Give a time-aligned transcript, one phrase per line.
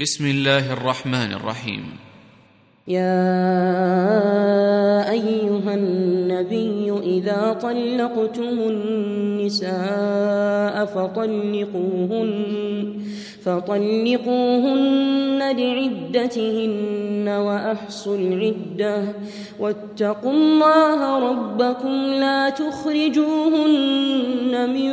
[0.00, 1.84] بسم الله الرحمن الرحيم.
[2.88, 3.30] يا
[5.10, 12.32] أيها النبي إذا طلقتم النساء فطلقوهن
[13.44, 19.02] فطلقوهن لعدتهن وأحصوا العدة.
[19.60, 24.90] واتقوا الله ربكم لا تخرجوهن من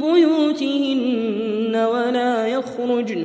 [0.00, 3.24] بيوتهن ولا يخرجن.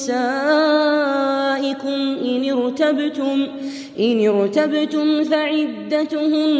[0.00, 3.46] نسائكم إن ارتبتم
[4.00, 6.54] إن ارتبتم فعدتهن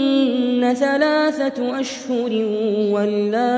[0.75, 2.33] ثلاثة أشهر
[2.91, 3.51] واللائي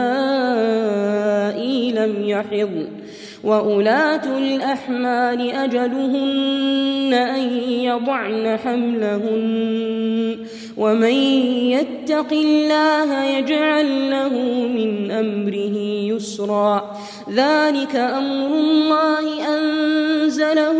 [1.92, 2.86] لم يحضن
[3.44, 10.21] وأولاة الأحمال أجلهن أن يضعن حملهن.
[10.76, 11.14] ومن
[11.70, 14.28] يتق الله يجعل له
[14.68, 15.76] من أمره
[16.14, 16.96] يسرا.
[17.30, 20.78] ذلك أمر الله أنزله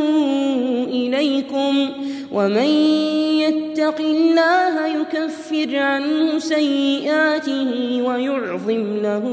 [0.89, 1.89] إليكم.
[2.33, 2.93] ومن
[3.53, 9.25] يتق الله يكفر عنه سيئاته ويعظم له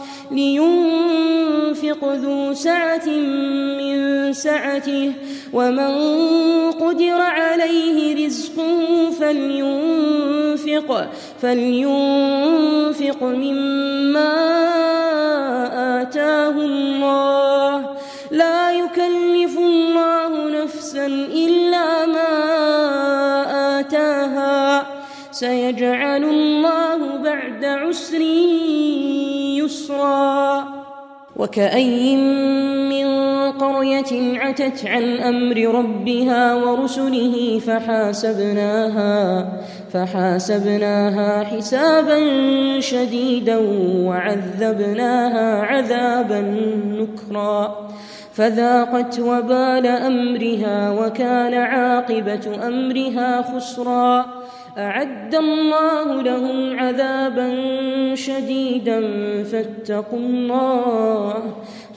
[0.31, 3.07] لينفق ذو سعة
[3.77, 5.13] من سعته
[5.53, 5.91] ومن
[6.71, 10.89] قدر عليه رزقه فلينفق
[11.41, 14.31] فلينفق مما
[16.01, 17.95] آتاه الله.
[18.31, 21.05] لا يكلف الله نفسا
[21.45, 22.31] إلا ما
[23.79, 24.87] آتاها.
[25.31, 28.21] سيجعل الله بعد عسر
[29.91, 30.63] يسرا
[31.35, 32.15] وكأي
[32.89, 33.07] من
[33.51, 39.47] قرية عتت عن أمر ربها ورسله فحاسبناها
[39.93, 42.19] فحاسبناها حسابا
[42.79, 43.57] شديدا
[44.07, 46.41] وعذبناها عذابا
[46.85, 47.89] نكرا
[48.33, 54.40] فذاقت وبال أمرها وكان عاقبة أمرها خسرا
[54.77, 57.49] أعد الله لهم عذابا
[58.15, 59.01] شديدا
[59.43, 61.55] فاتقوا الله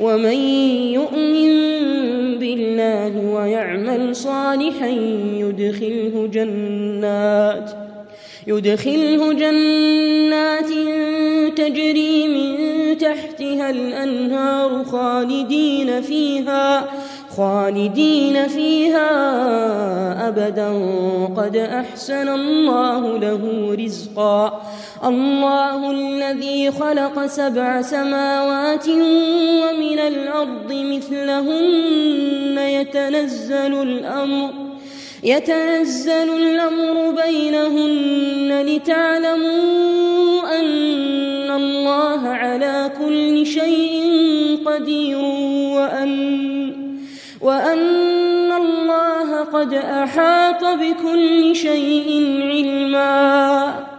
[0.00, 0.38] ومن
[0.92, 1.66] يؤمن
[2.56, 4.88] الله ويعمل صالحا
[5.42, 7.70] يدخله جنات
[8.46, 10.70] يدخله جنات
[11.56, 16.88] تجري من تحتها الأنهار خالدين فيها.
[17.36, 19.08] خالدين فيها
[20.28, 20.68] أبدا.
[21.36, 24.62] قد أحسن الله له رزقا.
[25.04, 32.58] الله الذي خلق سبع سماوات ومن الأرض مثلهن.
[32.58, 34.50] يتنزل الأمر
[35.24, 44.12] يتنزل الأمر بينهن لتعلموا أن الله على كل شيء
[44.66, 45.18] قدير
[45.76, 46.45] وأن
[47.46, 52.08] وأن الله قد أحاط بكل شيء
[52.42, 53.95] علما.